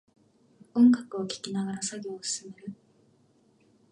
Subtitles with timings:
[0.73, 2.73] 音楽を聴きながら作業を進める